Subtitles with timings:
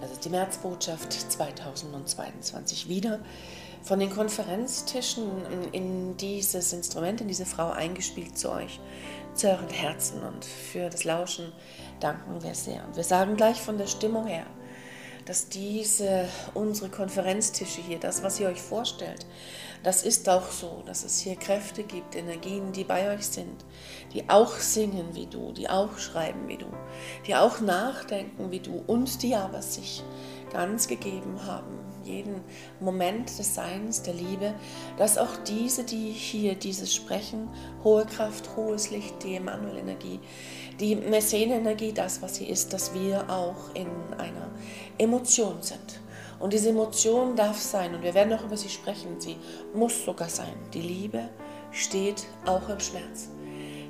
[0.00, 3.20] Das ist die Märzbotschaft 2022 wieder
[3.82, 5.30] von den Konferenztischen
[5.72, 8.80] in dieses Instrument, in diese Frau eingespielt zu euch,
[9.34, 11.52] zu euren Herzen und für das Lauschen
[12.00, 12.84] danken wir sehr.
[12.86, 14.46] Und wir sagen gleich von der Stimmung her,
[15.26, 19.26] dass diese, unsere Konferenztische hier, das, was ihr euch vorstellt,
[19.82, 23.64] das ist auch so, dass es hier Kräfte gibt, Energien, die bei euch sind,
[24.14, 26.66] die auch singen wie du, die auch schreiben wie du,
[27.26, 30.02] die auch nachdenken wie du und die aber sich
[30.52, 32.42] ganz gegeben haben, jeden
[32.80, 34.54] Moment des Seins, der Liebe,
[34.96, 37.48] dass auch diese, die hier dieses sprechen,
[37.82, 40.20] hohe Kraft, hohes Licht, die Emanuel-Energie,
[40.80, 43.88] die Messene-Energie, das, was sie ist, dass wir auch in
[44.18, 44.50] einer
[44.98, 46.00] Emotion sind.
[46.40, 49.36] Und diese Emotion darf sein, und wir werden auch über sie sprechen, sie
[49.72, 50.54] muss sogar sein.
[50.72, 51.28] Die Liebe
[51.70, 53.28] steht auch im Schmerz.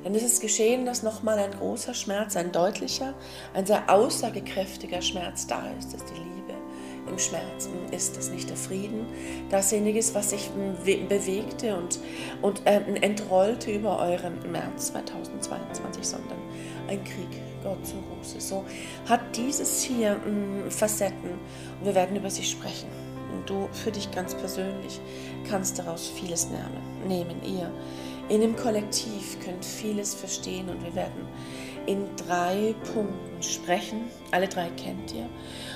[0.04, 3.14] Denn es ist geschehen, dass nochmal ein großer Schmerz, ein deutlicher,
[3.54, 6.34] ein sehr aussagekräftiger Schmerz da ist, dass die Liebe
[7.08, 9.06] im Schmerzen ist es nicht der Frieden,
[9.50, 10.50] dasjenige ist, was sich
[10.84, 11.98] bewegte und,
[12.42, 16.38] und äh, entrollte über euren März 2022, sondern
[16.88, 17.28] ein Krieg,
[17.62, 18.40] Gott zum Gruße.
[18.40, 18.64] So
[19.08, 21.30] hat dieses hier mh, Facetten
[21.80, 22.88] und wir werden über sie sprechen.
[23.32, 25.00] Und du für dich ganz persönlich
[25.48, 26.48] kannst daraus vieles
[27.06, 27.42] nehmen.
[27.42, 27.70] Ihr
[28.28, 31.26] in dem Kollektiv könnt vieles verstehen und wir werden
[31.86, 34.04] in drei Punkten sprechen.
[34.30, 35.28] Alle drei kennt ihr.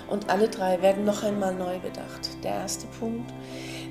[0.08, 2.42] Und alle drei werden noch einmal neu bedacht.
[2.42, 3.30] Der erste Punkt,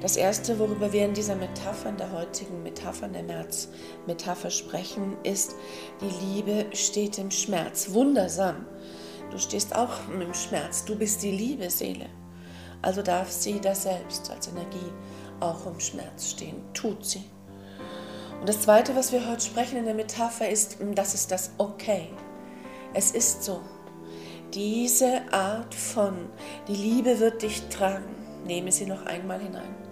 [0.02, 5.18] das erste, worüber wir in dieser Metapher, in der heutigen Metapher, in der März-Metapher sprechen,
[5.24, 5.56] ist,
[6.02, 7.92] die Liebe steht im Schmerz.
[7.94, 8.66] Wundersam.
[9.32, 10.86] Du stehst auch im Schmerz.
[10.86, 12.08] Du bist die Liebe, Seele.
[12.82, 14.92] Also darf sie da selbst als Energie
[15.40, 16.62] auch im Schmerz stehen.
[16.74, 17.24] Tut sie.
[18.40, 22.10] Und das Zweite, was wir heute sprechen in der Metapher, ist, das ist das Okay.
[22.94, 23.62] Es ist so.
[24.54, 26.30] Diese Art von,
[26.68, 28.16] die Liebe wird dich tragen.
[28.46, 29.87] Nehme sie noch einmal hinein.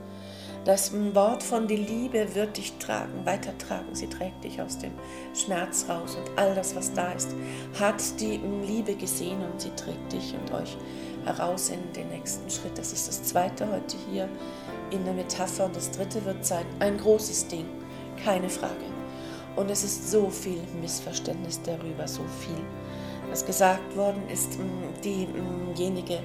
[0.65, 3.93] Das Wort von die Liebe wird dich tragen, weitertragen.
[3.93, 4.93] Sie trägt dich aus dem
[5.35, 7.35] Schmerz raus und all das, was da ist,
[7.79, 10.75] hat die Liebe gesehen und sie trägt dich und euch
[11.23, 12.79] heraus in den nächsten Schritt.
[12.79, 14.27] Das ist das Zweite heute hier
[14.89, 17.67] in der Metapher und das Dritte wird sein ein großes Ding,
[18.23, 18.73] keine Frage.
[19.55, 22.57] Und es ist so viel Missverständnis darüber, so viel
[23.29, 26.19] was gesagt worden ist, mm, diejenige,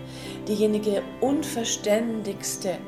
[0.46, 2.78] diejenige unverständigste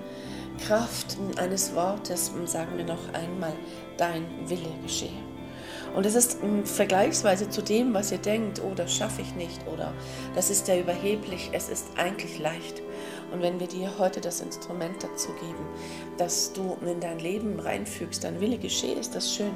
[0.67, 3.53] Kraft eines Wortes, sagen wir noch einmal,
[3.97, 5.11] dein Wille geschehe.
[5.95, 9.93] Und es ist mm, vergleichsweise zu dem, was ihr denkt, oh, schaffe ich nicht oder
[10.35, 12.81] das ist ja überheblich, es ist eigentlich leicht.
[13.33, 15.67] Und wenn wir dir heute das Instrument dazu geben,
[16.17, 19.55] dass du in dein Leben reinfügst, dein Wille geschehe, ist das schön.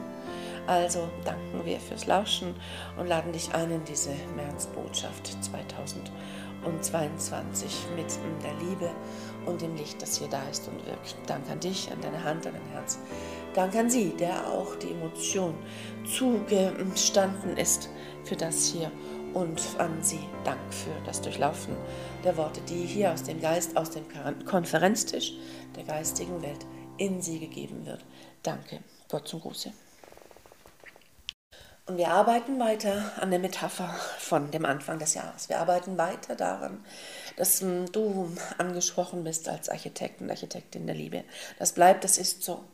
[0.66, 2.54] Also danken wir fürs Lauschen
[2.98, 5.40] und laden dich ein in diese Märzbotschaft
[6.66, 8.06] 2022 mit
[8.42, 8.90] der Liebe
[9.46, 11.16] und dem Licht, das hier da ist und wirkt.
[11.26, 12.98] Dank an dich, an deine Hand, an dein Herz.
[13.54, 15.54] Dank an sie, der auch die Emotion
[16.04, 17.88] zugestanden ist
[18.24, 18.90] für das hier
[19.34, 21.76] und an sie Dank für das Durchlaufen
[22.24, 24.04] der Worte, die hier aus dem Geist, aus dem
[24.44, 25.34] Konferenztisch
[25.76, 26.66] der geistigen Welt
[26.98, 28.04] in sie gegeben wird.
[28.42, 28.80] Danke.
[29.08, 29.72] Gott zum Gruße.
[31.86, 35.48] Und wir arbeiten weiter an der Metapher von dem Anfang des Jahres.
[35.48, 36.84] Wir arbeiten weiter daran,
[37.36, 41.22] dass hm, du angesprochen bist als Architekt und Architektin der Liebe.
[41.60, 42.64] Das bleibt, das ist so.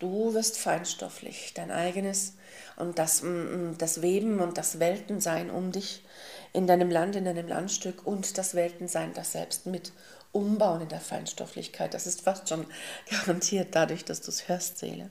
[0.00, 2.34] Du wirst feinstofflich, dein eigenes
[2.76, 6.04] und das, hm, hm, das Weben und das Weltensein um dich
[6.52, 9.92] in deinem Land, in deinem Landstück und das Weltensein, das selbst mit
[10.32, 11.94] umbauen in der Feinstofflichkeit.
[11.94, 12.66] Das ist fast schon
[13.10, 15.10] garantiert dadurch, dass du es hörst, Seele.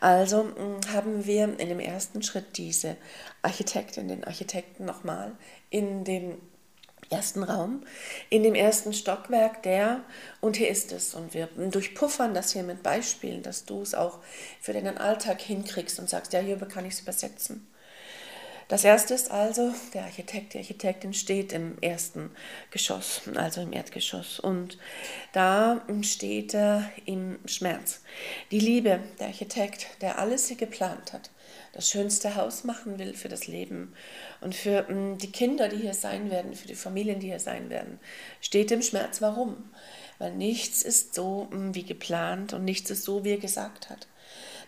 [0.00, 2.96] Also mm, haben wir in dem ersten Schritt diese
[3.42, 5.32] Architektin, den Architekten nochmal
[5.70, 6.40] in dem
[7.10, 7.84] ersten Raum,
[8.28, 10.02] in dem ersten Stockwerk, der,
[10.40, 14.18] und hier ist es, und wir durchpuffern das hier mit Beispielen, dass du es auch
[14.60, 17.66] für deinen Alltag hinkriegst und sagst, ja, hier kann ich es übersetzen.
[18.68, 22.30] Das erste ist also, der Architekt, die Architektin steht im ersten
[22.70, 24.38] Geschoss, also im Erdgeschoss.
[24.38, 24.76] Und
[25.32, 28.02] da steht er im Schmerz.
[28.50, 31.30] Die Liebe, der Architekt, der alles hier geplant hat,
[31.72, 33.94] das schönste Haus machen will für das Leben
[34.42, 37.70] und für mm, die Kinder, die hier sein werden, für die Familien, die hier sein
[37.70, 37.98] werden,
[38.42, 39.22] steht im Schmerz.
[39.22, 39.70] Warum?
[40.18, 44.08] Weil nichts ist so mm, wie geplant und nichts ist so, wie er gesagt hat.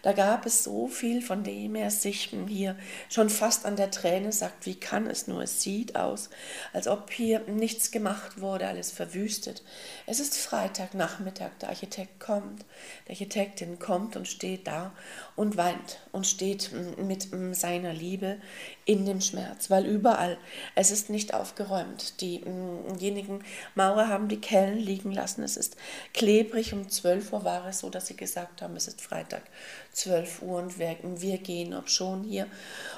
[0.03, 2.77] Da gab es so viel, von dem er sich hier
[3.11, 5.43] schon fast an der Träne sagt, wie kann es nur?
[5.43, 6.31] Es sieht aus,
[6.73, 9.63] als ob hier nichts gemacht wurde, alles verwüstet.
[10.07, 12.65] Es ist Freitagnachmittag, der Architekt kommt,
[13.07, 14.93] die Architektin kommt und steht da
[15.37, 18.39] und weint und steht mit seiner Liebe
[18.91, 20.37] in dem Schmerz, weil überall,
[20.75, 22.21] es ist nicht aufgeräumt.
[22.21, 23.45] Diejenigen
[23.77, 25.77] Maurer haben die Kellen liegen lassen, es ist
[26.13, 29.43] klebrig, um 12 Uhr war es so, dass sie gesagt haben, es ist Freitag,
[29.93, 32.49] 12 Uhr und wir, wir gehen ob schon hier.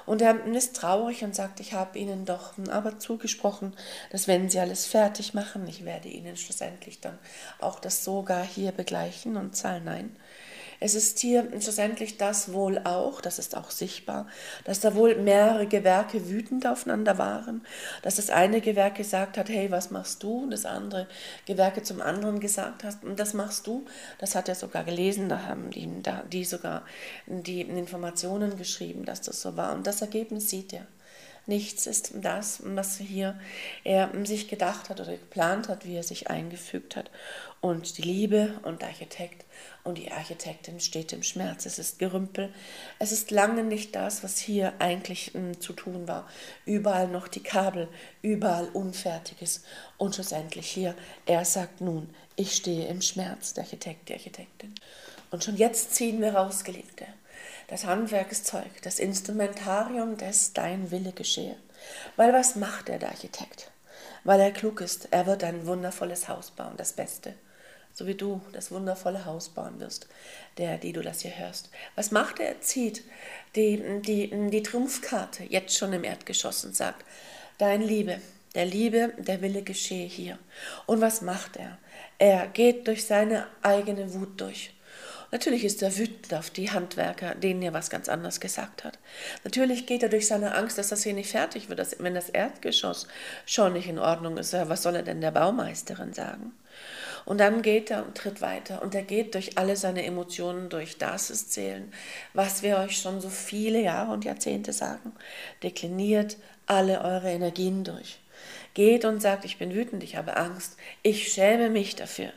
[0.06, 3.76] Und er ist traurig und sagt, ich habe Ihnen doch aber zugesprochen,
[4.10, 7.18] dass wenn Sie alles fertig machen, ich werde Ihnen schlussendlich dann
[7.60, 9.84] auch das sogar hier begleichen und zahlen.
[9.84, 10.16] Nein,
[10.82, 14.26] es ist hier schlussendlich das wohl auch, das ist auch sichtbar,
[14.64, 17.64] dass da wohl mehrere Gewerke wütend aufeinander waren,
[18.02, 20.43] dass das eine Gewerk gesagt hat, hey, was machst du?
[20.43, 21.06] Und das andere
[21.46, 23.87] Gewerke zum anderen gesagt hat, und das machst du.
[24.19, 25.88] Das hat er sogar gelesen, da haben die,
[26.32, 26.82] die sogar
[27.26, 29.75] die Informationen geschrieben, dass das so war.
[29.75, 30.87] Und das Ergebnis sieht er.
[31.46, 33.38] Nichts ist das, was hier
[33.82, 37.10] er sich gedacht hat oder geplant hat, wie er sich eingefügt hat.
[37.60, 39.44] Und die Liebe und der Architekt
[39.82, 41.66] und die Architektin steht im Schmerz.
[41.66, 42.52] Es ist Gerümpel.
[43.00, 46.28] Es ist lange nicht das, was hier eigentlich m, hm, zu tun war.
[46.64, 47.88] Überall noch die Kabel,
[48.22, 49.64] überall Unfertiges.
[49.98, 50.94] Und schlussendlich hier,
[51.26, 54.74] er sagt nun, ich stehe im Schmerz, der Architekt, die Architektin.
[55.30, 57.06] Und schon jetzt ziehen wir raus, Geliebte
[57.72, 61.56] das Handwerkszeug, das Instrumentarium, das dein Wille geschehe.
[62.16, 63.70] Weil was macht er, der Architekt?
[64.24, 67.32] Weil er klug ist, er wird ein wundervolles Haus bauen, das Beste.
[67.94, 70.06] So wie du das wundervolle Haus bauen wirst,
[70.58, 71.70] der, die du das hier hörst.
[71.94, 72.48] Was macht er?
[72.48, 73.04] Er zieht
[73.56, 77.06] die, die, die Trumpfkarte jetzt schon im Erdgeschoss und sagt,
[77.56, 78.20] dein Liebe,
[78.54, 80.38] der Liebe, der Wille geschehe hier.
[80.84, 81.78] Und was macht er?
[82.18, 84.75] Er geht durch seine eigene Wut durch.
[85.32, 88.99] Natürlich ist er wütend auf die Handwerker, denen er was ganz anderes gesagt hat.
[89.44, 92.29] Natürlich geht er durch seine Angst, dass das hier nicht fertig wird, dass, wenn das
[92.29, 93.08] Erdgeschoss
[93.46, 94.52] schon nicht in Ordnung ist.
[94.52, 96.52] Was soll er denn der Baumeisterin sagen?
[97.25, 100.99] Und dann geht er und tritt weiter und er geht durch alle seine Emotionen durch.
[100.99, 101.90] Das ist Zählen,
[102.35, 105.12] was wir euch schon so viele Jahre und Jahrzehnte sagen.
[105.62, 106.37] Dekliniert
[106.67, 108.19] alle eure Energien durch.
[108.75, 112.32] Geht und sagt, ich bin wütend, ich habe Angst, ich schäme mich dafür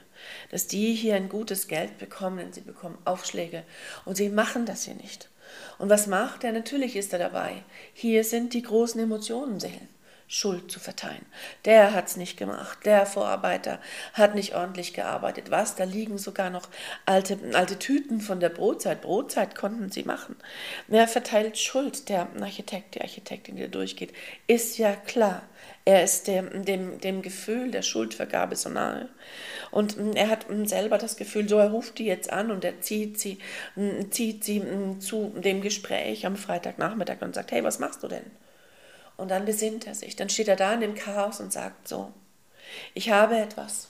[0.52, 3.64] dass die hier ein gutes Geld bekommen, denn sie bekommen Aufschläge
[4.06, 5.30] und sie machen das hier nicht.
[5.78, 6.52] Und was macht er?
[6.52, 7.64] Natürlich ist er dabei.
[7.94, 9.96] Hier sind die großen Emotionen Seelen.
[10.28, 11.26] Schuld zu verteilen.
[11.66, 13.80] Der hat es nicht gemacht, der Vorarbeiter
[14.14, 15.52] hat nicht ordentlich gearbeitet.
[15.52, 15.76] Was?
[15.76, 16.68] Da liegen sogar noch
[17.06, 19.02] alte, alte Tüten von der Brotzeit.
[19.02, 20.36] Brotzeit konnten sie machen.
[20.88, 22.10] Wer verteilt Schuld?
[22.10, 24.14] Der Architekt, die Architektin, die da durchgeht.
[24.48, 25.44] Ist ja klar.
[25.88, 29.08] Er ist dem, dem, dem Gefühl der Schuldvergabe so nahe.
[29.70, 32.66] Und mm, er hat mm, selber das Gefühl, so er ruft die jetzt an und
[32.66, 33.38] er zieht sie,
[33.76, 34.64] mm, zieht sie
[35.00, 38.26] zu dem Gespräch am Freitagnachmittag und sagt, hey, was machst du denn?
[39.16, 40.16] Und dann besinnt er sich.
[40.16, 42.12] Dann steht er da in dem Chaos und sagt so,
[42.96, 43.90] ich habe etwas.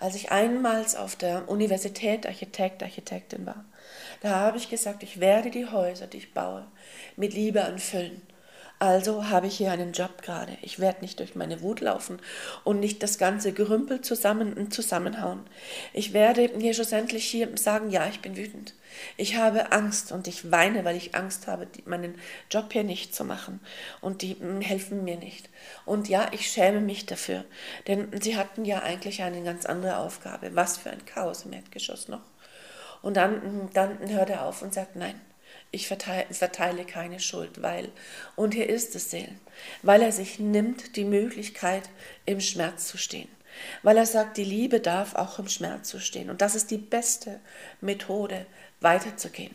[0.00, 3.64] Als ich einmals auf der Universität Architekt, Architektin war,
[4.22, 6.66] da habe ich gesagt, ich werde die Häuser, die ich baue,
[7.16, 8.22] mit Liebe anfüllen.
[8.84, 10.58] Also habe ich hier einen Job gerade.
[10.60, 12.18] Ich werde nicht durch meine Wut laufen
[12.64, 15.40] und nicht das ganze Gerümpel zusammen, zusammenhauen.
[15.94, 18.74] Ich werde hier schlussendlich hier sagen, ja, ich bin wütend.
[19.16, 22.16] Ich habe Angst und ich weine, weil ich Angst habe, meinen
[22.50, 23.60] Job hier nicht zu machen.
[24.02, 25.48] Und die hm, helfen mir nicht.
[25.86, 27.46] Und ja, ich schäme mich dafür,
[27.88, 30.54] denn sie hatten ja eigentlich eine ganz andere Aufgabe.
[30.56, 32.20] Was für ein Chaos im Erdgeschoss noch.
[33.00, 35.18] Und dann, hm, dann hört er auf und sagt, nein,
[35.74, 37.90] ich verteile, keine Schuld, weil,
[38.36, 39.40] und hier ist es Seelen,
[39.82, 41.90] weil er sich nimmt die Möglichkeit,
[42.26, 43.28] im Schmerz zu stehen.
[43.82, 46.30] Weil er sagt, die Liebe darf auch im Schmerz zu stehen.
[46.30, 47.40] Und das ist die beste
[47.80, 48.46] Methode,
[48.80, 49.54] weiterzugehen.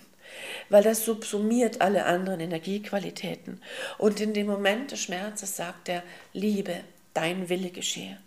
[0.69, 3.61] Weil das subsumiert alle anderen Energiequalitäten.
[3.97, 6.75] Und in dem Moment des Schmerzes sagt er, Liebe,
[7.13, 8.17] dein Wille geschehe.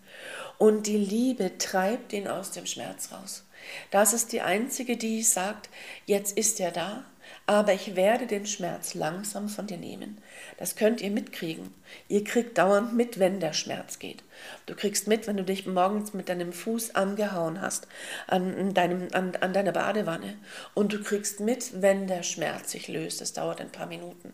[0.59, 3.45] Und die Liebe treibt ihn aus dem Schmerz raus.
[3.91, 5.71] Das ist die einzige, die sagt,
[6.07, 7.05] jetzt ist er da,
[7.47, 10.19] aber ich werde den Schmerz langsam von dir nehmen.
[10.59, 11.75] Das könnt ihr mitkriegen.
[12.09, 14.23] Ihr kriegt dauernd mit, wenn der Schmerz geht.
[14.67, 17.87] Du kriegst mit, wenn du dich morgens mit deinem Fuß angehauen hast
[18.27, 20.37] an, deinem, an, an deiner Badewanne.
[20.75, 23.21] Und du kriegst mit, wenn der Schmerz sich löst.
[23.21, 24.33] Das dauert ein paar Minuten.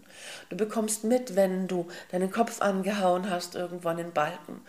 [0.48, 4.60] Du bekommst mit, wenn du deinen Kopf angehauen hast irgendwo an den Balken.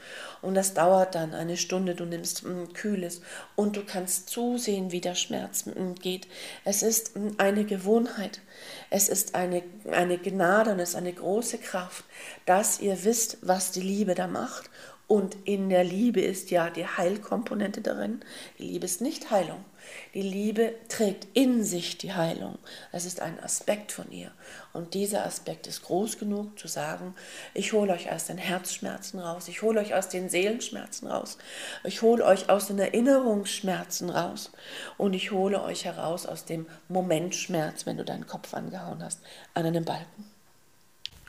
[0.41, 1.95] Und das dauert dann eine Stunde.
[1.95, 3.21] Du nimmst m, Kühles
[3.55, 6.27] und du kannst zusehen, wie der Schmerz m, mm, geht.
[6.65, 8.41] Es ist m, mm, eine Gewohnheit.
[8.89, 12.03] Es ist eine, eine Gnade und es ist eine große Kraft,
[12.45, 14.69] dass ihr wisst, was die Liebe da macht
[15.09, 18.21] und in der Liebe ist ja die Heilkomponente darin.
[18.59, 19.65] Die Liebe ist nicht Heilung.
[20.13, 22.57] Die Liebe trägt in sich die Heilung.
[22.91, 24.31] Das ist ein Aspekt von ihr.
[24.73, 27.15] Und dieser Aspekt ist groß genug zu sagen,
[27.53, 31.37] ich hole euch aus den Herzschmerzen raus, ich hole euch aus den Seelenschmerzen raus,
[31.83, 34.51] ich hole euch aus den Erinnerungsschmerzen raus
[34.97, 39.21] und ich hole euch heraus aus dem Momentschmerz, wenn du deinen Kopf angehauen hast,
[39.53, 40.28] an einem Balken.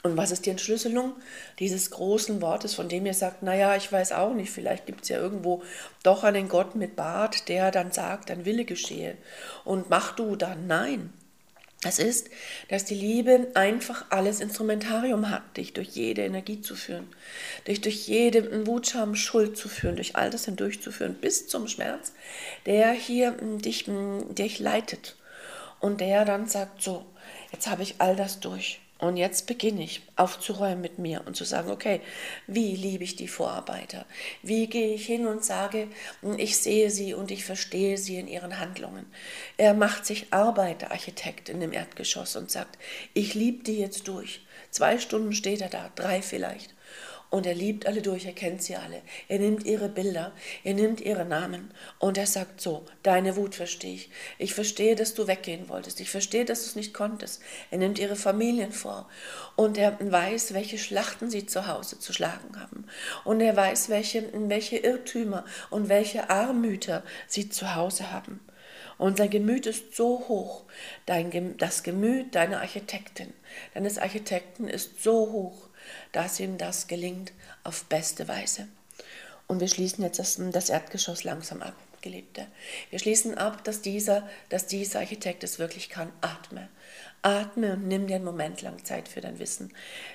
[0.03, 1.15] Und was ist die Entschlüsselung
[1.59, 5.11] dieses großen Wortes, von dem ihr sagt, naja, ich weiß auch nicht, vielleicht gibt es
[5.11, 5.63] ja irgendwo
[6.03, 9.17] doch einen Gott mit Bart, der dann sagt, dein Wille geschehe
[9.65, 10.67] und mach du dann.
[10.67, 11.13] Nein.
[11.83, 12.29] Es ist,
[12.69, 17.09] dass die Liebe einfach alles Instrumentarium hat, dich durch jede Energie zu führen,
[17.67, 22.13] dich durch jede Wutscham, Schuld zu führen, durch all das hindurchzuführen, bis zum Schmerz,
[22.67, 25.17] der hier dich, dich leitet
[25.79, 27.07] und der dann sagt, so,
[27.51, 31.45] jetzt habe ich all das durch und jetzt beginne ich aufzuräumen mit mir und zu
[31.45, 32.01] sagen, okay,
[32.47, 34.05] wie liebe ich die Vorarbeiter?
[34.43, 35.89] Wie gehe ich hin und sage,
[36.37, 39.07] ich sehe sie und ich verstehe sie in ihren Handlungen?
[39.57, 42.79] Er macht sich Arbeiterarchitekt in dem Erdgeschoss und sagt,
[43.15, 44.43] ich liebe die jetzt durch.
[44.71, 46.75] Zwei Stunden steht er da, drei vielleicht.
[47.31, 49.03] Und er liebt alle durch, er kennt sie alle.
[49.29, 50.33] Er nimmt ihre Bilder,
[50.65, 54.11] er nimmt ihre Namen und er sagt so, deine Wut verstehe ich.
[54.39, 56.01] Ich verstehe, dass du weggehen wolltest.
[56.01, 57.41] Ich verstehe, dass du es nicht konntest.
[57.71, 59.09] Er nimmt ihre Familien vor
[59.55, 62.87] und er weiß, welche Schlachten sie zu Hause zu schlagen haben.
[63.25, 68.41] Und er weiß, welche, welche Irrtümer und welche Armüter sie zu Hause haben.
[68.99, 70.65] Und sein Gemüt ist so hoch,
[71.07, 73.33] dein, das Gemüt deiner Architektin,
[73.73, 75.70] deines Architekten ist so hoch,
[76.13, 77.33] dass ihm das gelingt
[77.65, 78.69] auf beste Weise.
[79.47, 82.47] Und wir schließen jetzt das, das Erdgeschoss langsam ab, Geliebte.
[82.91, 86.13] Wir schließen ab, dass dieser, dass dieser Architekt es wirklich kann.
[86.21, 86.69] Atme.
[87.23, 89.73] Atme und nimm dir einen Moment lang Zeit für dein Wissen.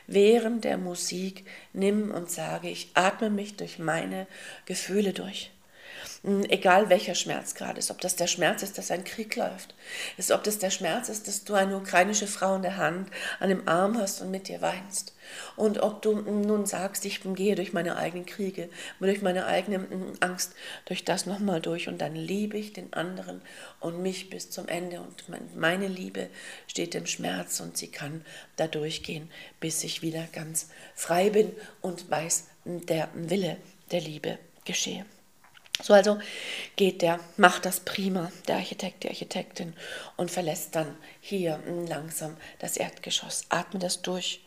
[0.08, 4.25] Während der Musik nimm und sage, ich atme mich durch meine
[4.65, 5.51] Gefühle durch.
[6.25, 9.75] Hm, egal welcher Schmerz gerade ist, ob das der Schmerz ist, dass ein Krieg läuft,
[10.17, 13.50] ist, ob das der Schmerz ist, dass du eine ukrainische Frau in der Hand an
[13.50, 15.13] dem Arm hast und mit dir weinst.
[15.55, 20.13] Und ob du nun sagst, ich gehe durch meine eigenen Kriege, durch meine eigene hm,
[20.20, 20.55] Angst,
[20.86, 23.44] durch das nochmal durch und dann liebe ich den anderen
[23.79, 26.29] und mich bis zum Ende und meine Liebe
[26.65, 29.29] steht im Schmerz und sie kann da durchgehen,
[29.60, 31.51] bis ich wieder ganz frei bin
[31.82, 33.58] und weiß, der Wille
[33.91, 35.05] der Liebe geschehe.
[35.82, 36.20] So also
[36.77, 39.74] geht der, macht das prima, der Architekt, die Architektin
[40.15, 43.46] und verlässt dann hier langsam das Erdgeschoss.
[43.50, 44.41] Atme das durch.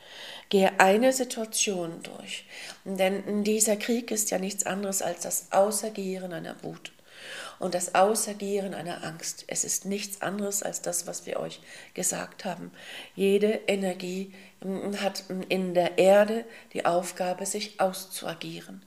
[0.48, 2.44] Gehe eine Situation durch.
[2.84, 6.92] Denn dieser Krieg ist ja nichts anderes als das Außergieren einer Wut
[7.58, 9.44] und das Außergieren einer Angst.
[9.48, 11.60] Es ist nichts anderes als das, was wir euch
[11.94, 12.70] gesagt haben.
[13.14, 14.32] Jede Energie
[15.00, 18.82] hat in der Erde die Aufgabe, sich auszuagieren.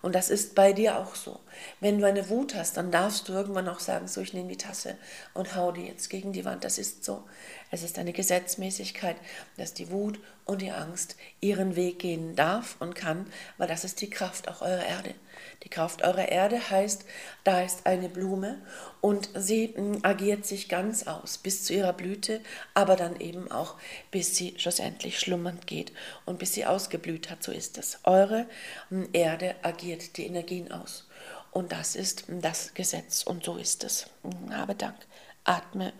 [0.00, 1.40] Und das ist bei dir auch so.
[1.80, 4.56] Wenn du eine Wut hast, dann darfst du irgendwann auch sagen, so ich nehme die
[4.56, 4.96] Tasse
[5.34, 6.62] und hau die jetzt gegen die Wand.
[6.62, 7.24] Das ist so.
[7.72, 9.16] Es ist eine Gesetzmäßigkeit,
[9.56, 13.26] dass die Wut und die Angst ihren Weg gehen darf und kann,
[13.58, 15.14] weil das ist die Kraft auch eurer Erde.
[15.62, 17.04] Die Kraft eurer Erde heißt,
[17.44, 18.62] da ist eine Blume
[19.00, 22.40] und sie hm, agiert sich ganz aus bis zu ihrer Blüte,
[22.74, 23.76] aber dann eben auch
[24.10, 25.92] bis sie schlussendlich schlummernd geht
[26.24, 27.42] und bis sie ausgeblüht hat.
[27.42, 27.98] So ist es.
[28.04, 28.46] Eure
[28.90, 31.08] hm, Erde agiert die Energien aus.
[31.50, 34.10] Und das ist hm, das Gesetz und so ist es.
[34.50, 34.96] Habe Dank.
[35.46, 35.92] Atme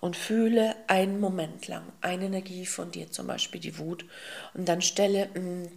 [0.00, 4.04] und fühle einen Moment lang eine Energie von dir, zum Beispiel die Wut,
[4.54, 5.28] und dann stelle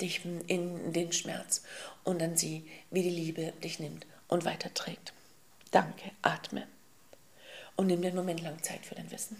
[0.02, 1.64] dich in den Schmerz
[2.06, 5.14] und dann sieh, wie die Liebe dich nimmt und weiterträgt.
[5.72, 6.66] Danke, atme
[7.76, 9.36] und nimm dir einen Moment lang Zeit für dein Wissen.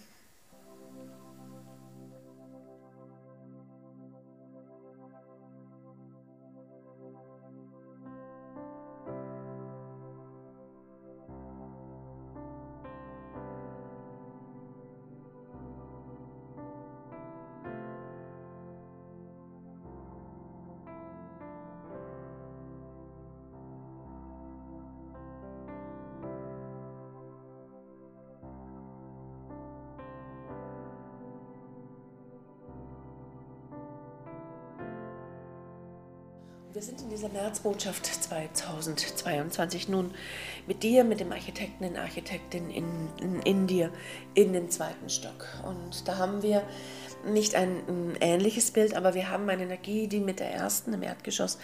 [37.56, 40.14] Märzbotschaft 2022 nun
[40.68, 43.92] mit dir, mit dem Architekten, den Architektin in, in, in dir,
[44.34, 45.48] in den zweiten Stock.
[45.66, 46.64] Und da haben wir
[47.26, 51.02] nicht ein, ein, ähnliches Bild, aber wir haben eine Energie, die mit der ersten im
[51.02, 51.58] Erdgeschoss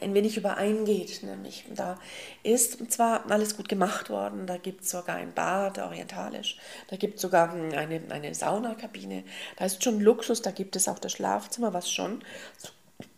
[0.00, 1.24] ein wenig übereingeht.
[1.24, 1.98] Nämlich da
[2.44, 6.58] ist zwar alles gut gemacht worden, da gibt es sogar ein Bad, orientalisch,
[6.90, 9.24] da gibt es sogar eine, eine Saunakabine,
[9.56, 12.22] da ist schon Luxus, da gibt es auch das Schlafzimmer, was schon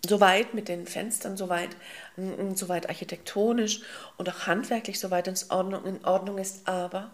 [0.07, 1.71] soweit mit den Fenstern, soweit,
[2.55, 3.83] soweit architektonisch
[4.17, 7.11] und auch handwerklich soweit in Ordnung, in Ordnung ist, aber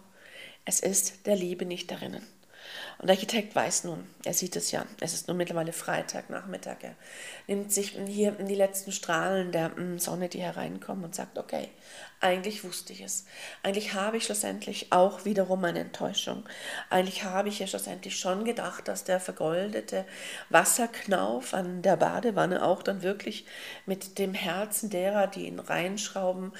[0.65, 2.25] Es ist der Liebe nicht darinnen.
[2.97, 6.95] Und der Architekt weiß nun, er sieht es ja, es ist nun mittlerweile Freitagnachmittag, er
[7.47, 11.69] nimmt sich hier die letzten Strahlen der mm, Sonne, die hereinkommen und sagt, okay,
[12.23, 13.25] eigentlich wusste ich es.
[13.63, 16.45] Eigentlich habe ich schlussendlich auch wiederum eine Enttäuschung.
[16.89, 20.05] Eigentlich habe ich ja schlussendlich schon gedacht, dass der vergoldete
[20.49, 23.45] Wasserknauf an der Badewanne auch dann wirklich
[23.85, 26.53] mit dem Herzen derer, die ihn reinschrauben,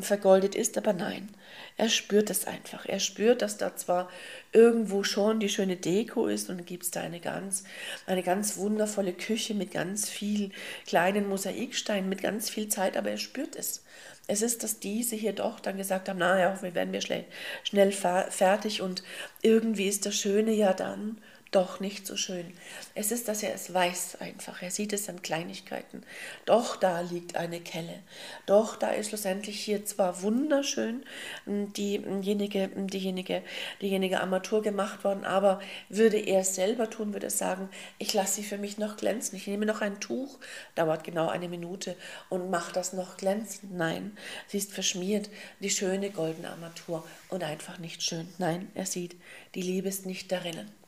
[0.00, 0.76] vergoldet ist.
[0.76, 1.30] Aber nein,
[1.76, 2.86] er spürt es einfach.
[2.86, 4.10] Er spürt, dass da zwar
[4.52, 7.64] irgendwo schon die schöne Deko ist und gibt es da eine ganz,
[8.06, 10.50] eine ganz wundervolle Küche mit ganz viel
[10.86, 13.82] kleinen Mosaiksteinen, mit ganz viel Zeit, aber er spürt es.
[14.28, 17.24] Es ist, dass diese hier doch dann gesagt haben, naja, wir werden wir schnell,
[17.64, 19.02] schnell fertig und
[19.40, 21.18] irgendwie ist das Schöne ja dann,
[21.52, 22.52] doch nicht so schön.
[22.94, 24.62] Es ist, dass er es weiß einfach.
[24.62, 26.02] Er sieht es an Kleinigkeiten.
[26.46, 28.00] Doch da liegt eine Kelle.
[28.46, 31.04] Doch da ist schlussendlich hier zwar wunderschön
[31.46, 33.42] diejenige, diejenige,
[33.82, 37.68] diejenige Armatur gemacht worden, aber würde er es selber tun, würde er sagen,
[37.98, 39.36] ich lasse sie für mich noch glänzen.
[39.36, 40.38] Ich nehme noch ein Tuch,
[40.74, 41.96] dauert genau eine Minute
[42.30, 43.74] und mache das noch glänzend.
[43.74, 44.16] Nein,
[44.46, 45.28] sie ist verschmiert,
[45.60, 48.26] die schöne goldene Armatur und einfach nicht schön.
[48.38, 49.16] Nein, er sieht,
[49.54, 50.81] die Liebe ist nicht darinnen.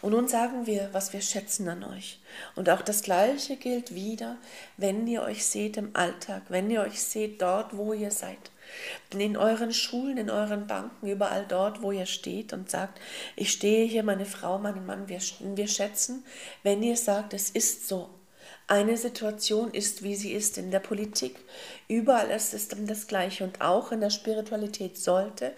[0.00, 2.20] Und nun sagen wir, was wir schätzen an euch.
[2.54, 4.36] Und auch das Gleiche gilt wieder,
[4.76, 8.38] wenn ihr euch seht im Alltag, wenn ihr euch seht dort, wo ihr seid.
[9.12, 13.00] In euren Schulen, in euren Banken, überall dort, wo ihr steht und sagt,
[13.34, 16.24] ich stehe hier, meine Frau, meinen Mann, wir, wir schätzen,
[16.62, 18.10] wenn ihr sagt, es ist so,
[18.70, 21.36] eine Situation ist, wie sie ist in der Politik.
[21.88, 23.42] Überall ist es dann das Gleiche.
[23.42, 25.54] Und auch in der Spiritualität sollte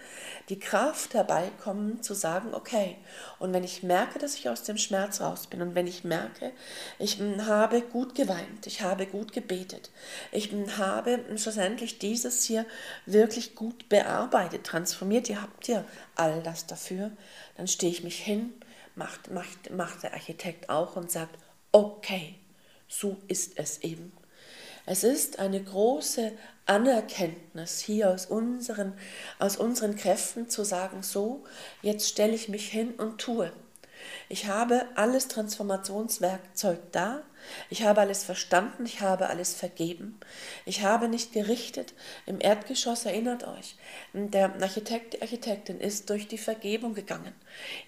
[0.47, 2.95] die Kraft herbeikommen, zu sagen, okay,
[3.37, 6.53] und wenn ich merke, dass ich aus dem Schmerz raus bin und wenn ich merke,
[6.99, 9.91] ich hm, habe gut geweint, ich habe gut gebetet,
[10.31, 12.65] ich hm, habe schlussendlich dieses hier
[13.05, 15.83] wirklich gut bearbeitet, transformiert, ihr habt ja
[16.15, 17.11] all das dafür,
[17.57, 18.53] dann stehe ich mich hin,
[18.95, 21.37] macht, macht, macht der Architekt auch und sagt,
[21.73, 22.35] okay,
[22.91, 24.11] so ist es eben.
[24.85, 26.31] Es ist eine große
[26.65, 28.93] Anerkenntnis hier aus unseren,
[29.39, 31.43] aus unseren Kräften zu sagen, so,
[31.81, 33.51] jetzt stelle ich mich hin und tue.
[34.27, 37.21] Ich habe alles Transformationswerkzeug da.
[37.69, 38.85] Ich habe alles verstanden.
[38.85, 40.19] Ich habe alles vergeben.
[40.65, 41.93] Ich habe nicht gerichtet.
[42.25, 43.75] Im Erdgeschoss erinnert euch,
[44.13, 47.33] der Architekt, die Architektin ist durch die Vergebung gegangen.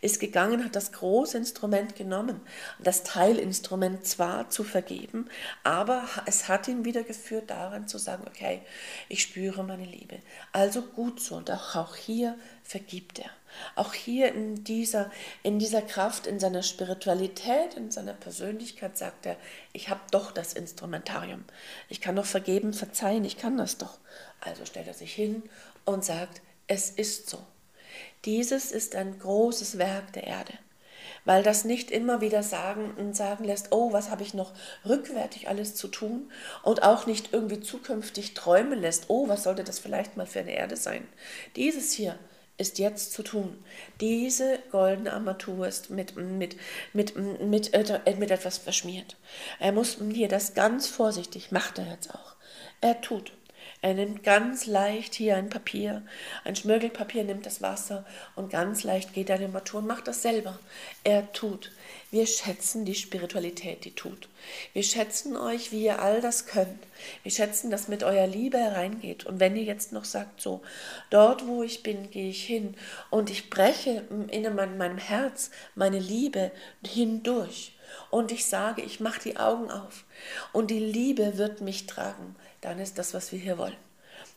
[0.01, 2.41] Ist gegangen, hat das große Instrument genommen.
[2.79, 5.29] Das Teilinstrument zwar zu vergeben,
[5.63, 8.61] aber es hat ihn wieder geführt daran zu sagen, okay,
[9.09, 10.19] ich spüre meine Liebe.
[10.51, 11.35] Also gut so.
[11.35, 13.29] Und auch, auch hier vergibt er.
[13.75, 15.11] Auch hier in dieser,
[15.41, 19.37] in dieser Kraft, in seiner Spiritualität, in seiner Persönlichkeit sagt er,
[19.73, 21.43] ich habe doch das Instrumentarium.
[21.89, 23.99] Ich kann doch vergeben, verzeihen, ich kann das doch.
[24.41, 25.43] Also stellt er sich hin
[25.85, 27.39] und sagt, es ist so.
[28.25, 30.53] Dieses ist ein großes Werk der Erde,
[31.25, 34.53] weil das nicht immer wieder sagen und sagen lässt, oh, was habe ich noch
[34.85, 36.31] rückwärtig alles zu tun
[36.63, 40.55] und auch nicht irgendwie zukünftig träumen lässt, oh, was sollte das vielleicht mal für eine
[40.55, 41.07] Erde sein.
[41.55, 42.17] Dieses hier
[42.57, 43.63] ist jetzt zu tun.
[43.99, 46.55] Diese goldene Armatur ist mit, mit,
[46.93, 49.17] mit, mit, äh, mit etwas verschmiert.
[49.59, 52.35] Er muss hier das ganz vorsichtig, macht er jetzt auch.
[52.81, 53.31] Er tut.
[53.83, 56.03] Er nimmt ganz leicht hier ein Papier,
[56.45, 60.07] ein Schmirgelpapier, nimmt das Wasser und ganz leicht geht er in die Matur und macht
[60.07, 60.57] das selber.
[61.03, 61.69] Er tut.
[62.09, 64.29] Wir schätzen die Spiritualität, die tut.
[64.71, 66.81] Wir schätzen euch, wie ihr all das könnt.
[67.23, 69.25] Wir schätzen, dass mit eurer Liebe hereingeht.
[69.25, 70.61] Und wenn ihr jetzt noch sagt, so,
[71.09, 72.75] dort wo ich bin, gehe ich hin
[73.09, 76.53] und ich breche in meinem Herz meine Liebe
[76.85, 77.75] hindurch.
[78.11, 80.05] Und ich sage, ich mache die Augen auf
[80.53, 83.75] und die Liebe wird mich tragen dann ist das, was wir hier wollen.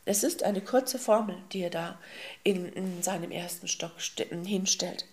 [0.05, 1.99] Es ist eine kurze Formel, die er da
[2.43, 3.93] in, in seinem ersten Stock
[4.29, 5.05] hinstellt.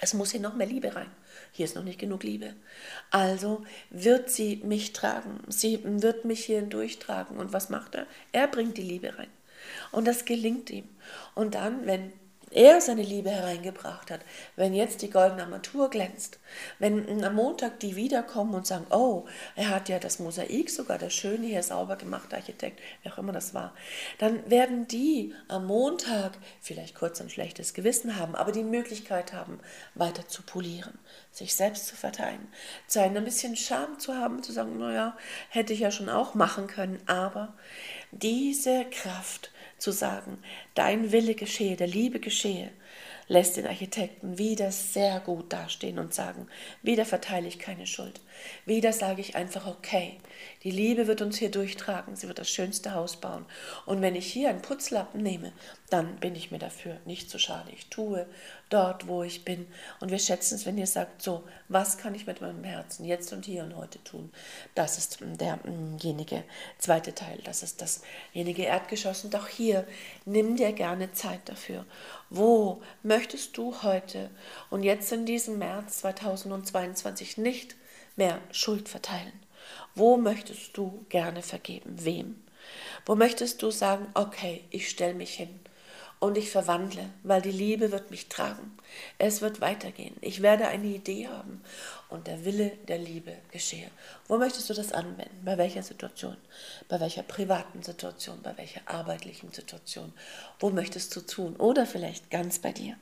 [0.00, 1.10] Es muss hier noch mehr Liebe rein.
[1.52, 2.54] Hier ist noch nicht genug Liebe.
[3.10, 5.40] Also wird sie mich tragen.
[5.48, 7.38] Sie wird mich hier durchtragen.
[7.38, 8.06] Und was macht er?
[8.32, 9.30] Er bringt die Liebe rein.
[9.92, 10.88] Und das gelingt ihm.
[11.34, 12.12] Und dann, wenn
[12.56, 14.20] er seine Liebe hereingebracht hat,
[14.56, 16.38] wenn jetzt die goldene Armatur glänzt,
[16.78, 21.12] wenn am Montag die wiederkommen und sagen, oh, er hat ja das Mosaik sogar, das
[21.12, 23.74] Schöne hier sauber gemacht, Architekt, wie auch immer das war,
[24.18, 29.60] dann werden die am Montag vielleicht kurz ein schlechtes Gewissen haben, aber die Möglichkeit haben,
[29.94, 30.98] weiter zu polieren,
[31.30, 32.48] sich selbst zu verteilen,
[32.86, 35.16] zu ein bisschen Scham zu haben, zu sagen, naja,
[35.50, 37.54] hätte ich ja schon auch machen können, aber
[38.12, 40.38] diese Kraft, zu sagen,
[40.74, 42.70] dein Wille geschehe, der Liebe geschehe,
[43.28, 46.48] lässt den Architekten wieder sehr gut dastehen und sagen,
[46.82, 48.20] wieder verteile ich keine Schuld.
[48.64, 50.18] Wieder sage ich einfach, okay,
[50.62, 53.46] die Liebe wird uns hier durchtragen, sie wird das schönste Haus bauen.
[53.84, 55.52] Und wenn ich hier einen Putzlappen nehme,
[55.90, 57.70] dann bin ich mir dafür nicht so schade.
[57.72, 58.26] Ich tue
[58.70, 59.66] dort, wo ich bin.
[60.00, 63.32] Und wir schätzen es, wenn ihr sagt, so, was kann ich mit meinem Herzen jetzt
[63.32, 64.32] und hier und heute tun?
[64.74, 66.42] Das ist derjenige
[66.78, 69.24] zweite Teil, das ist dasjenige Erdgeschoss.
[69.24, 69.86] Und auch hier,
[70.24, 71.84] nimm dir gerne Zeit dafür.
[72.30, 74.30] Wo möchtest du heute
[74.70, 77.76] und jetzt in diesem März 2022 nicht
[78.16, 79.32] mehr Schuld verteilen?
[79.94, 82.04] Wo möchtest du gerne vergeben?
[82.04, 82.42] Wem?
[83.04, 85.60] Wo möchtest du sagen, okay, ich stelle mich hin
[86.18, 88.76] und ich verwandle, weil die Liebe wird mich tragen.
[89.18, 90.16] Es wird weitergehen.
[90.22, 91.62] Ich werde eine Idee haben
[92.08, 93.90] und der Wille der Liebe geschehe.
[94.26, 95.42] Wo möchtest du das anwenden?
[95.44, 96.36] Bei welcher Situation?
[96.88, 98.40] Bei welcher privaten Situation?
[98.42, 100.12] Bei welcher arbeitlichen Situation?
[100.58, 101.56] Wo möchtest du tun?
[101.56, 102.96] Oder vielleicht ganz bei dir.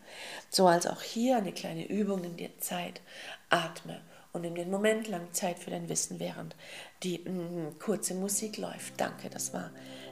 [0.50, 3.00] So als auch hier eine kleine Übung in dir Zeit.
[3.48, 4.00] Atme
[4.34, 6.56] und nimm den Moment lang Zeit für dein Wissen, während
[7.02, 9.00] die mh, mm, kurze Musik läuft.
[9.00, 9.70] Danke, das war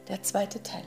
[0.08, 0.84] der zweite Teil.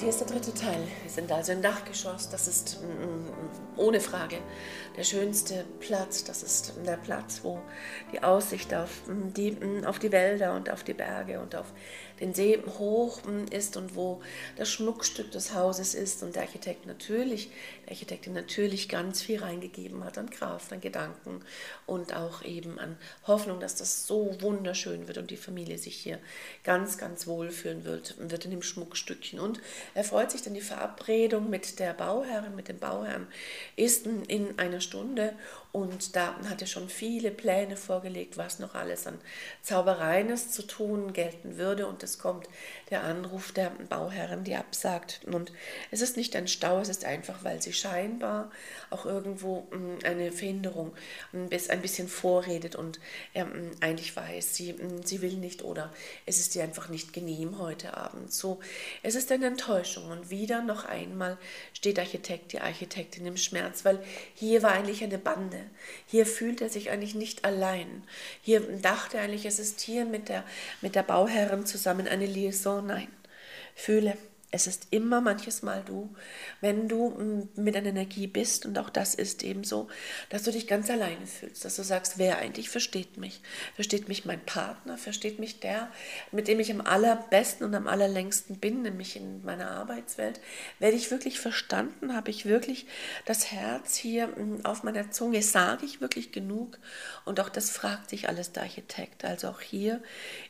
[0.00, 0.88] Und hier ist der dritte Teil.
[1.02, 2.30] Wir sind also im Dachgeschoss.
[2.30, 4.38] Das ist mm, mm, ohne Frage
[4.96, 6.24] der schönste Platz.
[6.24, 7.60] Das ist der Platz, wo
[8.12, 11.72] die Aussicht auf mm, die, auf die Wälder und auf die Berge und auf
[12.20, 14.20] den See hoch ist und wo
[14.56, 17.50] das Schmuckstück des Hauses ist und der Architekt natürlich,
[17.84, 21.40] der Architektin natürlich ganz viel reingegeben hat an Kraft, an Gedanken
[21.86, 26.18] und auch eben an Hoffnung, dass das so wunderschön wird und die Familie sich hier
[26.62, 29.40] ganz, ganz wohl fühlen wird, wird in dem Schmuckstückchen.
[29.40, 29.60] Und
[29.94, 33.28] er freut sich, denn die Verabredung mit der Bauherrin, mit dem Bauherrn
[33.76, 35.34] ist in einer Stunde
[35.72, 39.20] und da hat er schon viele Pläne vorgelegt, was noch alles an
[39.62, 41.86] Zaubereines zu tun gelten würde.
[41.86, 42.48] Und es kommt
[42.90, 45.20] der Anruf der Bauherrin, die absagt.
[45.26, 45.52] Und
[45.92, 48.50] es ist nicht ein Stau, es ist einfach, weil sie scheinbar
[48.90, 50.92] auch irgendwo hm, eine Verhinderung
[51.30, 52.98] hm, ein bisschen vorredet und
[53.34, 55.92] hm, eigentlich weiß, sie, sie will nicht oder
[56.26, 58.32] es ist ihr einfach nicht genehm heute Abend.
[58.32, 58.58] So,
[59.04, 60.10] es ist eine Enttäuschung.
[60.10, 61.38] Und wieder noch einmal
[61.74, 64.02] steht Architekt, die Architektin im Schmerz, weil
[64.34, 65.59] hier war eigentlich eine Bande
[66.06, 68.02] hier fühlt er sich eigentlich nicht allein.
[68.42, 70.44] Hier dachte er eigentlich, es ist hier mit der,
[70.80, 72.86] mit der Bauherrin zusammen eine Liaison.
[72.86, 73.08] Nein,
[73.74, 74.16] fühle,
[74.52, 76.10] es ist immer manches Mal du,
[76.60, 79.88] wenn du mm, mit einer Energie bist, und auch das ist eben so,
[80.28, 83.42] dass du dich ganz alleine fühlst, dass du sagst, wer eigentlich versteht mich?
[83.74, 84.98] Versteht mich mein Partner?
[84.98, 85.90] Versteht mich der,
[86.32, 90.40] mit dem ich am allerbesten und am allerlängsten bin, nämlich in meiner Arbeitswelt?
[90.80, 92.14] Werde ich wirklich verstanden?
[92.14, 92.86] Habe ich wirklich
[93.26, 95.42] das Herz hier mm, auf meiner Zunge?
[95.42, 96.78] Sage ich wirklich genug?
[97.24, 99.24] Und auch das fragt sich alles der Architekt.
[99.24, 100.02] Also auch hier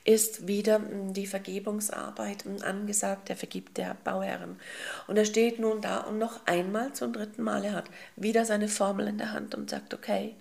[0.04, 4.58] ist wieder mm, die Vergebungsarbeit angesagt, der vergibt der Bauherren.
[5.06, 8.68] Und er steht nun da und noch einmal zum dritten Mal, er hat wieder seine
[8.68, 10.34] Formel in der Hand und sagt, okay,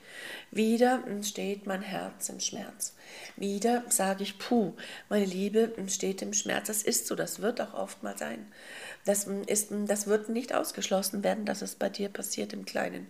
[0.51, 2.95] wieder steht mein Herz im Schmerz.
[3.35, 4.73] Wieder sage ich, puh,
[5.09, 6.67] meine Liebe steht im Schmerz.
[6.67, 8.47] Das ist so, das wird auch oft mal sein.
[9.05, 13.07] Das, ist, das wird nicht ausgeschlossen werden, dass es bei dir passiert im Kleinen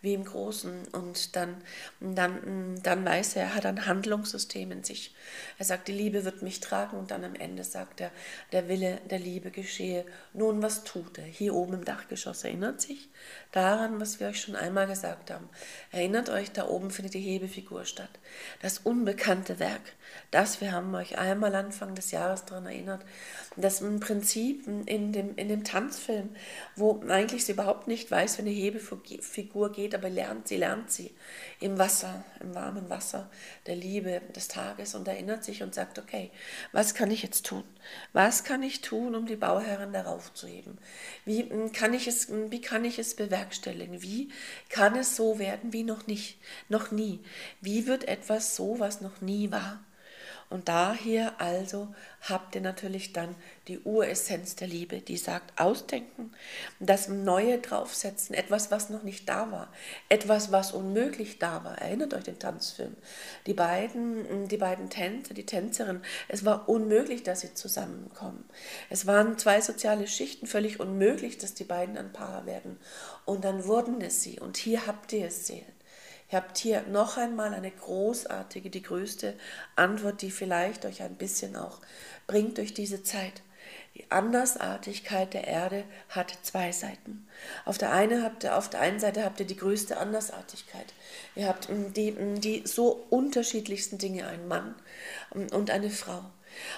[0.00, 0.88] wie im Großen.
[0.92, 1.56] Und dann,
[2.00, 5.14] dann, dann weiß er, er hat ein Handlungssystem in sich.
[5.58, 8.10] Er sagt, die Liebe wird mich tragen und dann am Ende sagt er,
[8.52, 10.04] der Wille der Liebe geschehe.
[10.32, 11.24] Nun, was tut er?
[11.24, 13.08] Hier oben im Dachgeschoss erinnert sich
[13.52, 15.48] daran, was wir euch schon einmal gesagt haben.
[15.90, 18.10] Erinnert euch, da oben findet die Hebefigur statt.
[18.60, 19.94] Das unbekannte Werk,
[20.30, 23.04] das wir haben euch einmal Anfang des Jahres daran erinnert,
[23.56, 26.30] das im Prinzip in dem, in dem Tanzfilm,
[26.76, 30.90] wo eigentlich sie überhaupt nicht weiß, wenn eine Hebefigur geht, geht, aber lernt sie, lernt
[30.90, 31.14] sie
[31.60, 33.30] im Wasser, im warmen Wasser
[33.66, 36.30] der Liebe des Tages und erinnert sich und sagt, okay,
[36.72, 37.64] was kann ich jetzt tun?
[38.12, 40.78] Was kann ich tun, um die Bauherren darauf zu heben?
[41.24, 44.02] Wie hm, kann ich es, hm, wie kann ich es bewerkstelligen?
[44.02, 44.30] Wie
[44.68, 47.20] kann es so werden wie noch nicht, noch nie?
[47.60, 49.80] Wie wird etwas so, was noch nie war?
[50.50, 53.34] Und daher also habt ihr natürlich dann
[53.68, 56.32] die Uressenz der Liebe, die sagt, ausdenken,
[56.80, 59.70] das Neue draufsetzen, etwas, was noch nicht da war,
[60.08, 61.76] etwas, was unmöglich da war.
[61.78, 62.96] Erinnert euch den Tanzfilm.
[63.46, 68.48] Die beiden, die beiden Tänzer, die Tänzerin, es war unmöglich, dass sie zusammenkommen.
[68.88, 72.78] Es waren zwei soziale Schichten, völlig unmöglich, dass die beiden ein Paar werden.
[73.26, 74.40] Und dann wurden es sie.
[74.40, 75.77] Und hier habt ihr es Seelen.
[76.30, 79.34] Ihr habt hier noch einmal eine großartige, die größte
[79.76, 81.80] Antwort, die vielleicht euch ein bisschen auch
[82.26, 83.42] bringt durch diese Zeit.
[83.94, 87.26] Die Andersartigkeit der Erde hat zwei Seiten.
[87.64, 90.94] Auf der, eine habt ihr, auf der einen Seite habt ihr die größte Andersartigkeit.
[91.34, 94.74] Ihr habt mm, die, mm, die so unterschiedlichsten Dinge, ein Mann
[95.34, 96.22] mm, und eine Frau.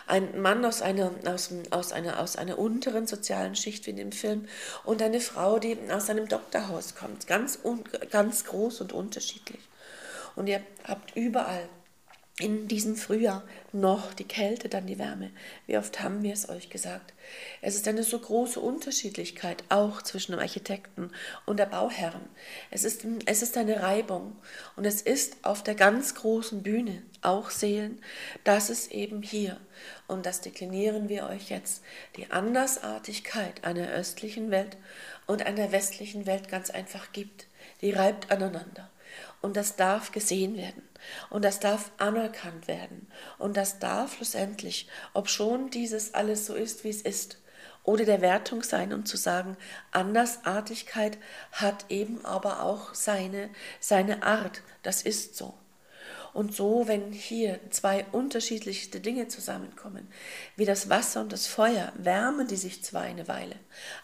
[0.07, 4.13] Ein Mann aus einer, aus, aus, einer, aus einer unteren sozialen Schicht wie in dem
[4.13, 4.47] Film
[4.85, 7.27] und eine Frau, die aus einem Doktorhaus kommt.
[7.27, 7.61] Ganz,
[8.11, 9.61] ganz groß und unterschiedlich.
[10.37, 11.69] Und ihr habt überall
[12.41, 15.31] in diesem Frühjahr noch die Kälte, dann die Wärme.
[15.67, 17.13] Wie oft haben wir es euch gesagt?
[17.63, 21.13] Es ist eine so große Unterschiedlichkeit auch zwischen dem Architekten
[21.47, 22.29] und der Bauherren.
[22.71, 24.37] Es ist, es ist eine Reibung
[24.77, 28.03] und es ist auf der ganz großen Bühne auch Seelen,
[28.45, 29.59] dass es eben hier,
[30.09, 31.83] und das deklinieren wir euch jetzt,
[32.17, 34.77] die Andersartigkeit einer östlichen Welt
[35.27, 37.47] und einer westlichen Welt ganz einfach gibt.
[37.83, 38.91] Die reibt aneinander.
[39.41, 40.83] Und das darf gesehen werden.
[41.31, 43.09] Und das darf anerkannt werden.
[43.39, 47.39] Und das darf schlussendlich, ob schon dieses alles so ist, wie es ist,
[47.83, 49.57] oder der Wertung sein und zu sagen,
[49.91, 51.19] Andersartigkeit
[51.53, 54.63] hat eben aber auch seine, seine Art.
[54.83, 55.55] Das ist so.
[56.33, 60.09] Und so, wenn hier zwei unterschiedlichste Dinge zusammenkommen,
[60.57, 63.57] wie das Wasser und das Feuer, wärmen die sich zwar eine Weile,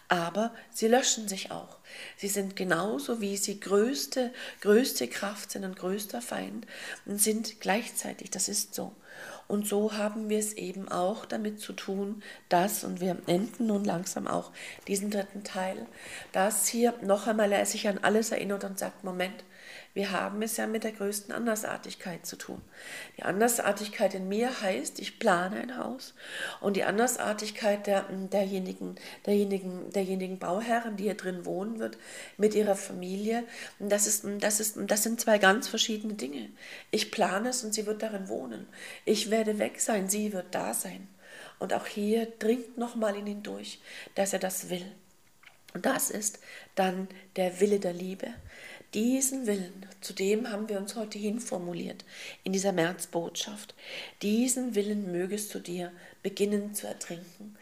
[0.09, 1.77] aber sie löschen sich auch.
[2.17, 6.67] Sie sind genauso wie sie größte, größte Kraft sind und größter Feind
[7.05, 8.29] und sind gleichzeitig.
[8.29, 8.93] Das ist so.
[9.47, 13.85] Und so haben wir es eben auch damit zu tun, dass, und wir enden nun
[13.85, 14.51] langsam auch
[14.87, 15.85] diesen dritten Teil,
[16.33, 19.43] dass hier noch einmal er sich an alles erinnert und sagt, Moment,
[19.97, 22.61] wir haben es ja mit der größten Andersartigkeit zu tun.
[23.17, 26.13] Die Andersartigkeit in mir heißt, ich plane ein Haus
[26.61, 28.93] und die Andersartigkeit der, derjenigen,
[29.25, 31.97] derjenigen, derjenigen Bauherren, die hier drin wohnen wird,
[32.37, 33.43] mit ihrer Familie,
[33.79, 36.51] das, ist, das, ist, das sind zwei ganz verschiedene Dinge.
[36.91, 38.67] Ich plane es und sie wird darin wohnen.
[39.03, 41.07] Ich werde weg sein, sie wird da sein.
[41.57, 43.81] Und auch hier dringt nochmal in ihn durch,
[44.13, 44.85] dass er das will.
[45.73, 46.39] Und das ist
[46.75, 48.27] dann der Wille der Liebe.
[48.93, 52.05] Diesen Willen, zu dem haben wir uns heute hinformuliert
[52.45, 53.75] in dieser Märzbotschaft.
[54.21, 55.91] Diesen Willen mögest du dir
[56.23, 57.57] beginnen zu ertrinken.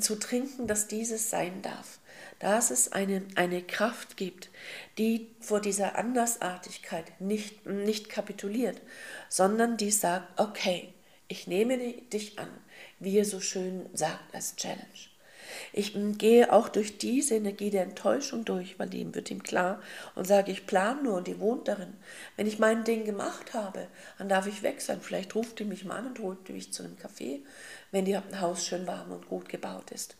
[0.00, 2.00] Zu trinken, dass dieses sein darf.
[2.40, 4.50] Dass es eine, eine Kraft gibt,
[4.98, 8.80] die vor dieser Andersartigkeit nicht, nicht kapituliert,
[9.28, 10.92] sondern die sagt, okay,
[11.28, 12.50] ich nehme dich an,
[12.98, 15.15] wie ihr so schön sagt als Challenge.
[15.72, 19.80] Ich gehe auch durch diese Energie der Enttäuschung durch, weil dem wird ihm klar
[20.14, 21.94] und sage, ich plane nur und die wohnt darin.
[22.36, 23.88] Wenn ich mein Ding gemacht habe,
[24.18, 25.00] dann darf ich weg sein.
[25.00, 27.40] Vielleicht ruft die mich mal an und holt mich zu einem Café,
[27.90, 30.16] wenn ihr Haus schön warm und gut gebaut ist.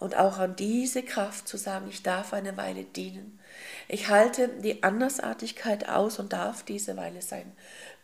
[0.00, 3.38] Und auch an diese Kraft zu sagen, ich darf eine Weile dienen.
[3.86, 7.52] Ich halte die Andersartigkeit aus und darf diese Weile sein.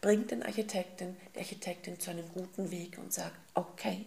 [0.03, 4.05] Bringt den Architekten, die Architektin zu einem guten Weg und sagt, okay,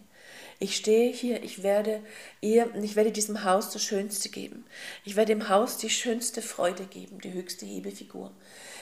[0.62, 2.02] ich stehe hier, ich werde
[2.42, 4.66] ihr, ich werde diesem Haus das Schönste geben.
[5.04, 8.30] Ich werde dem Haus die schönste Freude geben, die höchste Hebefigur.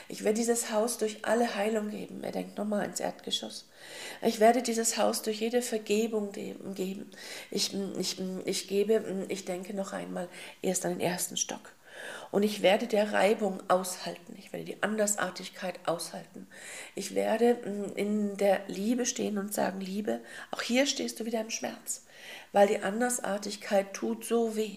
[0.09, 2.25] Ich werde dieses Haus durch alle Heilung geben.
[2.25, 3.69] Er denkt nochmal ins Erdgeschoss.
[4.23, 7.11] Ich werde dieses Haus durch jede Vergebung geben.
[7.53, 10.29] Ich, ich, ich gebe, ich denke noch einmal
[10.63, 11.73] erst an den ersten Stock.
[12.31, 14.35] Und ich werde der Reibung aushalten.
[14.39, 16.47] Ich werde die Andersartigkeit aushalten.
[16.95, 21.41] Ich werde mm, in der Liebe stehen und sagen, Liebe, auch hier stehst du wieder
[21.41, 22.05] im Schmerz,
[22.53, 24.77] weil die Andersartigkeit tut so weh.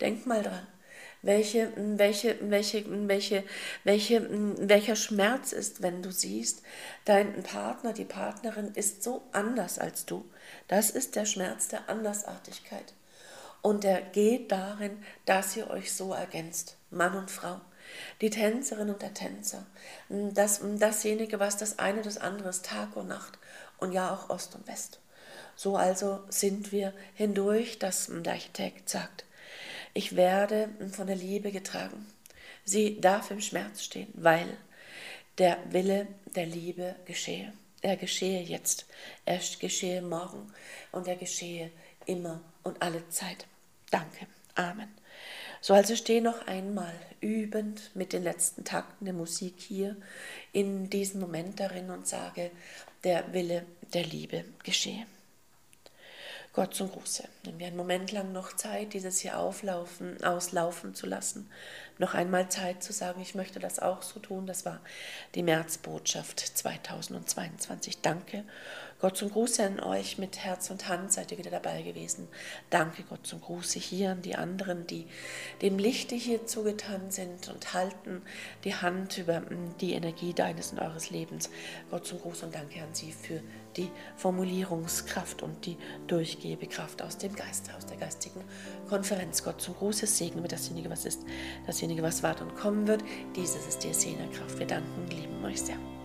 [0.00, 0.66] Denk mal dran.
[1.22, 3.44] Welche, mm, welche, welche, mm, welche,
[3.84, 4.28] welche,
[4.68, 6.62] welcher Schmerz ist, wenn du siehst,
[7.04, 10.24] dein Partner, die Partnerin ist so anders als du.
[10.68, 12.94] Das ist der Schmerz der Andersartigkeit.
[13.62, 17.60] Und er geht darin, dass ihr euch so ergänzt, Mann und Frau.
[18.20, 19.66] Die Tänzerin und der Tänzer,
[20.08, 23.38] das, dasjenige, was das eine das andere ist, Tag und Nacht
[23.78, 25.00] und ja auch Ost und West.
[25.56, 29.24] So also sind wir hindurch, dass der Architekt sagt,
[29.94, 32.06] ich werde von der Liebe getragen.
[32.64, 34.56] Sie darf im Schmerz stehen, weil
[35.38, 37.52] der Wille der Liebe geschehe.
[37.82, 38.86] Er geschehe jetzt,
[39.24, 40.52] er geschehe morgen
[40.92, 41.70] und er geschehe
[42.06, 43.46] immer und alle Zeit.
[43.92, 44.26] Danke.
[44.54, 44.88] Amen.
[45.60, 49.96] So also stehe noch einmal übend mit den letzten Takten der Musik hier
[50.52, 52.50] in diesem Moment darin und sage,
[53.04, 55.06] der Wille der Liebe geschehe.
[56.54, 57.24] Gott zum Gruße.
[57.44, 61.48] Nimm dir einen Moment lang noch Zeit, dieses hier auflaufen, auslaufen zu lassen.
[61.98, 64.46] Noch einmal Zeit zu sagen, ich möchte das auch so tun.
[64.46, 64.80] Das war
[65.34, 68.02] die Märzbotschaft 2022.
[68.02, 68.44] Danke
[69.02, 72.28] Gott zum Gruße an euch mit Herz und Hand seid ihr wieder dabei gewesen.
[72.70, 75.08] Danke Gott zum Gruße hier an die anderen, die
[75.60, 78.22] dem Lichte hier zugetan sind und halten
[78.62, 81.50] die Hand über mm, die Energie deines und eures Lebens.
[81.90, 83.40] Gott zum Gruß und danke an Sie für
[83.76, 88.44] die Formulierungskraft und die Durchgebekraft aus dem Geist, aus der geistigen
[88.88, 89.42] Konferenz.
[89.42, 91.22] Gott zum Gruße segne mit dasjenige, was ist,
[91.66, 93.02] dasjenige, was wart und kommen wird.
[93.34, 94.60] Dieses ist die Essener Kraft.
[94.60, 96.01] Wir danken, lieben euch sehr.